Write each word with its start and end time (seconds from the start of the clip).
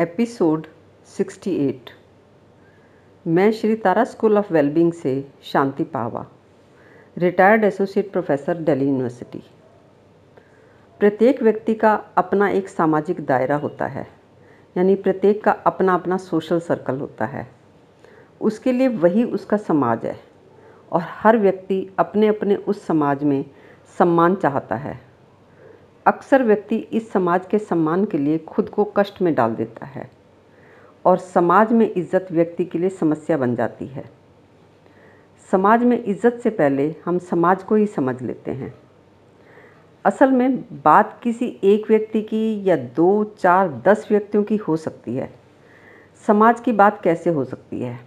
Episode 0.00 0.66
68 1.18 1.90
मैं 3.26 3.52
Shri 3.52 3.76
Tara 3.76 4.04
school 4.04 4.38
of 4.38 4.52
wellbeing 4.52 4.92
से 4.92 5.28
Shanti 5.42 5.84
Pawa, 5.84 6.26
retired 7.18 7.64
associate 7.64 8.12
professor 8.12 8.54
Delhi 8.54 8.86
university. 8.86 9.42
प्रत्येक 11.00 11.42
व्यक्ति 11.42 11.74
का 11.74 11.94
अपना 12.16 12.48
एक 12.48 12.68
सामाजिक 12.68 13.26
दायरा 13.26 13.56
होता 13.56 13.86
है, 13.86 14.06
यानी 14.76 14.94
प्रत्येक 14.94 15.44
का 15.44 15.50
अपना 15.50 15.94
अपना 15.94 16.16
सोशल 16.16 16.60
सर्कल 16.60 17.00
होता 17.00 17.26
है। 17.26 17.50
उसके 18.40 18.72
लिए 18.72 18.88
वही 18.88 19.24
उसका 19.24 19.56
समाज 19.56 20.06
है, 20.06 20.20
और 20.92 21.00
हर 21.02 21.38
व्यक्ति 21.38 21.90
अपने 21.98 22.26
अपने 22.26 22.56
उस 22.56 22.86
समाज 22.86 23.24
में 23.24 23.44
सम्मान 23.98 24.34
चाहता 24.34 24.76
है। 24.76 25.09
अक्सर 26.12 26.42
व्यक्ति 26.42 26.76
इस 26.76 27.10
समाज 27.12 27.46
के 27.46 27.58
सम्मान 27.58 28.04
के 28.04 28.18
लिए 28.18 28.38
खुद 28.38 28.68
को 28.68 28.84
कष्ट 28.96 29.20
में 29.22 29.34
डाल 29.34 29.54
देता 29.54 29.86
है 29.86 30.08
और 31.04 31.18
समाज 31.18 31.72
में 31.72 31.92
इज़्ज़त 31.92 32.28
व्यक्ति 32.32 32.64
के 32.64 32.78
लिए 32.78 32.88
समस्या 32.90 33.36
बन 33.36 33.54
जाती 33.56 33.86
है। 33.86 34.04
समाज 35.50 35.84
में 35.84 36.02
इज़्ज़त 36.04 36.40
से 36.42 36.50
पहले 36.50 36.94
हम 37.04 37.18
समाज 37.18 37.62
को 37.62 37.74
ही 37.74 37.86
समझ 37.86 38.20
लेते 38.22 38.50
हैं। 38.50 38.72
असल 40.04 40.32
में 40.32 40.60
बात 40.84 41.18
किसी 41.22 41.46
एक 41.64 41.88
व्यक्ति 41.88 42.22
की 42.22 42.68
या 42.68 42.76
दो, 42.76 43.24
चार, 43.38 43.68
दस 43.86 44.06
व्यक्तियों 44.10 44.44
की 44.44 44.56
हो 44.58 44.76
सकती 44.76 45.16
है। 45.16 45.30
समाज 46.24 46.60
की 46.60 46.72
बात 46.72 47.00
कैसे 47.02 47.30
हो 47.30 47.44
सकती 47.44 47.80
है? 47.80 47.98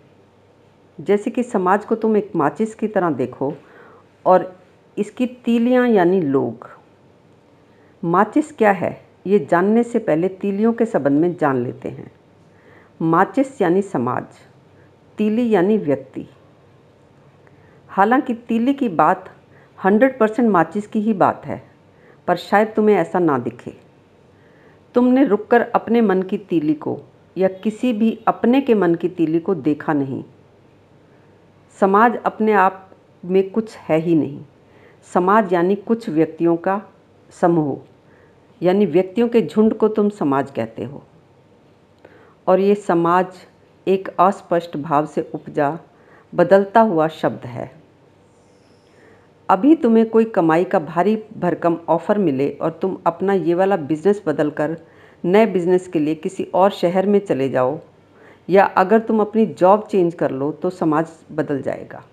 जैसे 0.98 1.32
कि 1.32 1.44
समाज 1.44 1.86
को 1.86 1.96
तुम 1.96 2.18
एक 2.18 2.32
माचिस 2.36 2.76
की 2.76 2.88
तरह 2.88 3.12
देखो 3.12 3.54
और 4.26 4.56
इसकी 4.98 5.26
तीलियाँ 5.46 5.88
यानी 5.88 6.22
लोग 6.22 6.70
माचिस 8.06 8.52
क्या 8.52 8.72
है, 8.72 9.06
ये 9.28 9.48
जानने 9.52 9.84
से 9.84 10.00
पहले 10.00 10.28
तीलियों 10.28 10.74
के 10.74 10.86
संबंध 10.86 11.22
में 11.22 11.38
जान 11.38 11.64
लेते 11.64 11.90
हैं। 11.90 12.12
माचिस 13.02 13.62
यानी 13.62 13.82
समाज, 13.82 14.24
तीली 15.18 15.50
यानी 15.50 15.78
व्यक्ति। 15.78 16.30
हालाँकि 17.88 18.34
तीली 18.34 18.74
की 18.74 18.90
बात 18.90 19.30
100 19.86 20.18
परसेंट 20.20 20.50
माचिस 20.50 20.88
की 20.88 21.00
ही 21.00 21.14
बात 21.14 21.46
है, 21.46 21.64
पर 22.28 22.36
शायद 22.36 22.74
तुम्हें 22.76 22.96
ऐसा 22.96 23.20
ना 23.20 23.38
दिखे। 23.38 23.74
तुमने 24.96 25.26
रुककर 25.26 25.62
अपने 25.62 26.02
मन 26.02 26.22
की 26.22 26.38
तीली 26.38 26.74
को 26.74 27.02
या 27.38 27.48
किसी 27.48 27.94
भी 27.94 28.20
अपने 28.28 28.62
के 28.62 28.74
मन 28.74 28.96
की 28.96 29.10
तीली 29.10 29.40
को 29.40 29.56
देखा 29.56 29.94
नहीं। 29.94 30.24
समाज 31.80 32.16
अपने 32.16 32.54
आप 32.54 32.92
में 33.26 33.50
कुछ 33.50 33.78
है 33.78 34.00
ही 34.00 34.16
नहीं। 34.16 34.42
समाज 35.14 35.54
यानी 35.54 35.76
कुछ 35.76 36.10
व्यक्तियों 36.10 36.58
का 36.58 36.82
समूह। 37.30 37.93
यानी 38.64 38.86
व्यक्तियों 38.88 39.28
के 39.28 39.42
झुंड 39.42 39.74
को 39.74 39.88
तुम 39.90 40.10
समाज 40.12 40.52
कहते 40.52 40.84
हो। 40.84 41.04
और 42.48 42.60
ये 42.60 42.76
समाज 42.78 43.46
एक 43.88 44.10
अस्पष्ट 44.20 44.78
भाव 44.78 45.06
से 45.06 45.30
उपजा, 45.34 45.78
बदलता 46.34 46.82
हुआ 46.82 47.08
शब्द 47.10 47.46
है। 47.46 47.72
अभी 49.50 49.76
तुम्हें 49.76 50.10
कोई 50.10 50.26
कमाई 50.26 50.64
का 50.64 50.80
भारी 50.80 51.16
भरकम 51.38 51.78
ऑफ़र 51.90 52.18
मिले 52.18 52.50
और 52.52 52.78
तुम 52.82 52.98
अपना 53.06 53.34
ये 53.34 53.54
वाला 53.54 53.78
बिज़नेस 53.78 54.22
बदल 54.26 54.50
कर 54.52 54.78
नए 55.24 55.46
बिज़नेस 55.48 55.88
के 55.88 56.00
लिए 56.00 56.16
किसी 56.16 56.44
और 56.54 56.72
शहर 56.72 57.06
में 57.06 57.20
चले 57.20 57.50
जाओ, 57.50 57.80
या 58.50 58.64
अगर 58.66 59.00
तुम 59.00 59.20
अपनी 59.22 59.46
जॉब 59.48 59.88
चेंज 59.92 60.14
कर 60.14 60.32
लो 60.32 60.52
तो 60.54 60.70
समाज 60.70 61.10
बदल 61.32 61.62
जाएगा। 61.62 62.04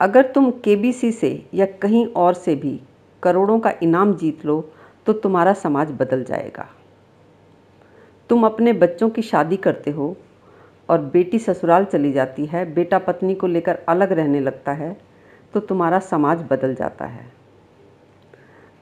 अगर 0.00 0.26
तुम 0.26 0.50
केबीसी 0.64 1.10
से 1.12 1.30
या 1.54 1.66
कहीं 1.82 2.06
और 2.06 2.34
से 2.34 2.54
भी 2.54 2.80
करोड़ों 3.22 3.58
का 3.60 3.72
इनाम 3.82 4.14
जीत 4.14 4.44
लो 4.46 4.60
तो 5.06 5.12
तुम्हारा 5.12 5.52
समाज 5.54 5.90
बदल 5.92 6.24
जाएगा। 6.24 6.66
तुम 8.30 8.44
अपने 8.46 8.72
बच्चों 8.72 9.08
की 9.10 9.22
शादी 9.22 9.56
करते 9.56 9.90
हो 9.90 10.16
और 10.88 11.00
बेटी 11.04 11.38
ससुराल 11.38 11.84
चली 11.84 12.12
जाती 12.12 12.46
है, 12.46 12.64
बेटा 12.74 12.98
पत्नी 12.98 13.34
को 13.34 13.46
लेकर 13.46 13.78
अलग 13.88 14.12
रहने 14.12 14.40
लगता 14.40 14.72
है 14.72 14.96
तो 15.54 15.60
तुम्हारा 15.60 15.98
समाज 15.98 16.42
बदल 16.50 16.74
जाता 16.74 17.06
है। 17.06 17.26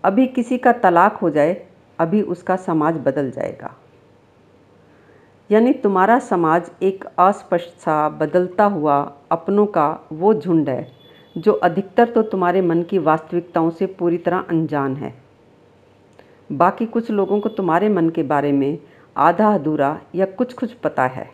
अभी 0.04 0.26
किसी 0.26 0.58
का 0.58 0.72
तलाक 0.74 1.16
हो 1.16 1.30
जाए, 1.30 1.66
अभी 1.98 2.22
उसका 2.22 2.56
समाज 2.56 2.96
बदल 2.96 3.30
जाएगा। 3.30 3.74
यानी 5.50 5.72
तुम्हारा 5.72 6.18
समाज 6.18 6.70
एक 6.82 7.04
अस्पष्ट 7.04 7.78
सा, 7.78 8.08
बदलता 8.08 8.64
हुआ 8.64 8.96
अपनों 9.30 9.66
का 9.66 9.88
वो 10.12 10.32
झुंड 10.34 10.68
है 10.68 10.86
जो 11.36 11.52
अधिकतर 11.52 12.08
तो 12.08 12.22
तुम्हारे 12.22 12.60
मन 12.62 12.82
की 12.82 12.98
वास्तविकताओं 12.98 13.70
से 13.70 13.86
पूरी 13.88 14.18
तरह 14.18 14.44
अनजान 14.50 14.96
है। 14.96 15.14
बाकी 16.50 16.86
कुछ 16.86 17.10
लोगों 17.10 17.40
को 17.40 17.48
तुम्हारे 17.48 17.88
मन 17.88 18.08
के 18.08 18.22
बारे 18.22 18.52
में 18.52 18.78
आधा 19.16 19.52
अधूरा 19.54 19.98
या 20.14 20.26
कुछ 20.28 20.52
कुछ 20.52 20.72
पता 20.74 21.06
है। 21.06 21.28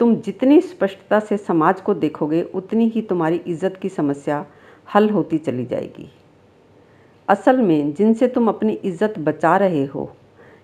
तुम 0.00 0.14
जितनी 0.16 0.60
स्पष्टता 0.60 1.20
से 1.20 1.36
समाज 1.36 1.80
को 1.80 1.94
देखोगे, 1.94 2.42
उतनी 2.44 2.88
ही 2.88 3.02
तुम्हारी 3.02 3.36
इज़्ज़त 3.36 3.78
की 3.82 3.88
समस्या 3.88 4.44
हल 4.88 5.08
होती 5.10 5.38
चली 5.38 5.64
जाएगी। 5.64 6.08
असल 7.28 7.56
में, 7.58 7.92
जिनसे 7.94 8.28
तुम 8.28 8.48
अपनी 8.48 8.72
इज़्ज़त 8.74 9.18
बचा 9.18 9.56
रहे 9.56 9.84
हो 9.84 10.10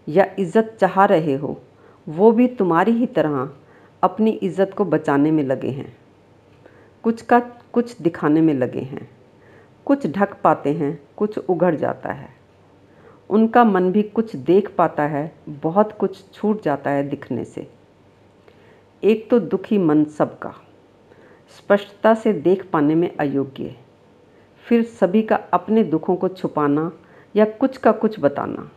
या 0.08 0.26
इज़्ज़त 0.38 0.76
चाह 0.80 1.04
रहे 1.04 1.34
हो, 1.34 1.60
वो 2.06 2.30
भी 2.32 2.46
तुम्हारी 2.48 2.92
ही 2.92 3.06
तरह 3.08 3.48
अपनी 4.02 4.30
इज़्ज़त 4.32 4.74
को 4.74 4.84
बचाने 4.84 5.30
में 5.30 5.42
लगे 5.44 5.70
हैं। 5.70 5.96
कुछ 7.04 7.22
का 7.22 7.38
कुछ 7.72 8.00
दिखाने 8.02 8.40
में 8.40 8.54
लगे 8.54 8.80
हैं। 8.80 9.08
कुछ 9.86 10.06
ढक 10.06 10.36
पाते 10.44 10.72
हैं, 10.72 11.00
कुछ 11.16 11.38
उघड़ 11.38 11.74
जाता 11.74 12.12
है। 12.12 12.28
उनका 13.30 13.64
मन 13.64 13.90
भी 13.92 14.02
कुछ 14.02 14.36
देख 14.36 14.74
पाता 14.76 15.02
है, 15.02 15.32
बहुत 15.48 15.92
कुछ 15.92 16.32
छूट 16.32 16.62
जाता 16.62 16.90
है 16.90 17.08
दिखने 17.08 17.44
से। 17.44 17.70
एक 19.02 19.30
तो 19.30 19.38
दुखी 19.38 19.78
मन 19.78 20.04
सबका, 20.04 20.54
स्पष्टता 21.56 22.14
से 22.14 22.32
देख 22.32 22.64
पाने 22.70 22.94
में 22.94 23.16
अयोग्य 23.16 23.76
फिर 24.66 24.82
सभी 24.82 25.22
का 25.22 25.36
अपने 25.36 25.84
दुखों 25.84 26.16
को 26.16 26.28
छुपाना 26.28 26.92
या 27.36 27.44
कुछ 27.44 27.76
का 27.76 27.92
कुछ 27.92 28.20
बताना। 28.20 28.70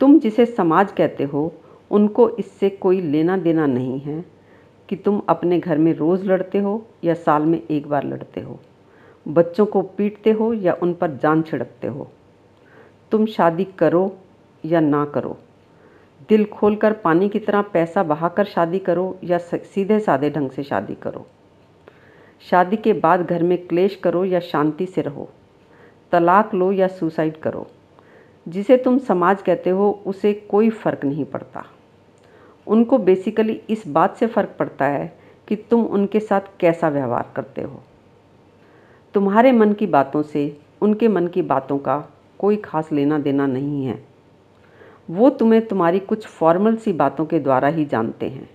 तुम 0.00 0.18
जिसे 0.18 0.46
समाज 0.46 0.92
कहते 0.92 1.24
हो, 1.24 1.52
उनको 1.90 2.28
इससे 2.30 2.70
कोई 2.70 3.00
लेना 3.00 3.36
देना 3.36 3.66
नहीं 3.66 4.00
है। 4.00 4.37
कि 4.88 4.96
तुम 4.96 5.22
अपने 5.28 5.58
घर 5.58 5.78
में 5.78 5.94
रोज़ 5.94 6.24
लड़ते 6.24 6.58
हो 6.58 6.86
या 7.04 7.14
साल 7.14 7.42
में 7.42 7.62
एक 7.70 7.86
बार 7.88 8.04
लड़ते 8.04 8.40
हो। 8.40 8.60
बच्चों 9.28 9.66
को 9.66 9.82
पीटते 9.82 10.30
हो 10.30 10.54
या 10.54 10.72
उन 10.82 10.94
पर 10.94 11.10
जान 11.10 11.42
छिड़कते 11.42 11.86
हो। 11.86 12.10
तुम 13.10 13.26
शादी 13.26 13.64
करो 13.64 14.16
या 14.64 14.80
ना 14.80 15.04
करो। 15.04 15.38
दिल 16.28 16.44
खोलकर 16.44 16.92
पानी 16.92 17.28
की 17.28 17.38
तरह 17.38 17.62
पैसा 17.62 18.02
बहाकर 18.02 18.44
शादी 18.44 18.78
करो 18.78 19.18
या 19.24 19.38
सीधे 19.38 20.00
साधे 20.00 20.30
ढंग 20.30 20.50
से 20.50 20.62
शादी 20.62 20.94
करो। 20.94 21.26
शादी 22.40 22.76
के 22.76 22.92
बाद 22.92 23.20
घर 23.20 23.42
में 23.42 23.66
क्लेश 23.66 23.96
करो 23.96 24.24
या 24.24 24.40
शांति 24.40 24.86
से 24.86 25.00
रहो। 25.00 25.28
तलाक 26.12 26.54
लो 26.54 26.72
या 26.72 26.88
सुसाइड 26.88 27.36
करो। 27.36 27.66
जिसे 28.48 28.76
तुम 28.76 28.98
समाज 28.98 29.42
कहते 29.42 29.70
हो, 29.70 30.02
उसे 30.06 30.32
कोई 30.32 30.70
फ़र्क 30.70 31.04
नहीं 31.04 31.24
पड़ता। 31.24 31.66
उनको 32.68 32.98
बेसिकली 32.98 33.60
इस 33.70 33.86
बात 33.88 34.16
से 34.16 34.26
फ़र्क 34.26 34.54
पड़ता 34.58 34.84
है 34.84 35.12
कि 35.48 35.56
तुम 35.56 35.84
उनके 35.84 36.20
साथ 36.20 36.40
कैसा 36.60 36.88
व्यवहार 36.88 37.32
करते 37.36 37.62
हो। 37.62 37.80
तुम्हारे 39.14 39.52
मन 39.52 39.72
की 39.72 39.86
बातों 39.86 40.22
से 40.22 40.60
उनके 40.82 41.08
मन 41.08 41.26
की 41.26 41.42
बातों 41.42 41.78
का 41.78 41.98
कोई 42.38 42.56
खास 42.56 42.92
लेना 42.92 43.18
देना 43.18 43.46
नहीं 43.46 43.84
है। 43.86 44.02
वो 45.10 45.30
तुम्हें 45.30 45.66
तुम्हारी 45.66 45.98
कुछ 45.98 46.26
फॉर्मल 46.26 46.76
सी 46.76 46.92
बातों 46.92 47.26
के 47.26 47.38
द्वारा 47.40 47.68
ही 47.68 47.84
जानते 47.84 48.28
हैं, 48.28 48.48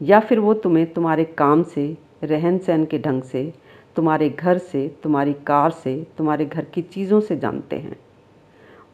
या 0.00 0.20
फिर 0.20 0.40
वो 0.40 0.54
तुम्हें 0.54 0.92
तुम्हारे 0.92 1.24
काम 1.24 1.62
से, 1.62 1.96
रहन 2.24 2.58
सहन 2.58 2.84
के 2.84 2.98
ढंग 2.98 3.22
से, 3.22 3.54
तुम्हारे 3.96 4.28
घर 4.30 4.58
से, 4.58 4.88
तुम्हारी 5.02 5.32
कार 5.46 5.70
से, 5.70 6.06
तुम्हारे 6.18 6.46
घर 6.46 6.64
की 6.64 6.82
चीज़ों 6.82 7.20
से 7.20 7.36
जानते 7.36 7.76
हैं। 7.76 7.96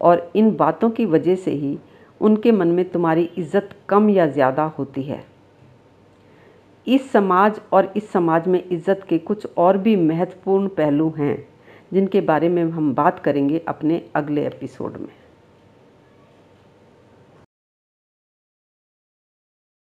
और 0.00 0.33
इन 0.37 0.56
बातों 0.56 0.91
की 0.91 1.06
वजह 1.06 1.35
से 1.35 1.50
ही 1.50 1.79
उनके 2.20 2.52
मन 2.52 2.69
में 2.69 2.88
तुम्हारी 2.90 3.28
इज़्ज़त 3.38 3.70
कम 3.88 4.11
या 4.11 4.26
ज़्यादा 4.26 4.64
होती 4.78 5.02
है। 5.02 5.22
इस 6.87 7.11
समाज 7.12 7.61
और 7.72 7.93
इस 7.96 8.11
समाज 8.12 8.49
में 8.49 8.62
इज़्ज़त 8.62 9.06
के 9.08 9.19
कुछ 9.19 9.46
और 9.56 9.78
भी 9.78 9.96
महत्वपूर्ण 9.96 10.69
पहलू 10.69 11.12
हैं, 11.19 11.37
जिनके 11.93 12.20
बारे 12.20 12.49
में 12.49 12.62
हम 12.64 12.94
बात 12.94 13.19
करेंगे 13.19 13.62
अपने 13.69 14.02
अगले 14.14 14.46
एपिसोड 14.46 14.96
में। 14.96 15.08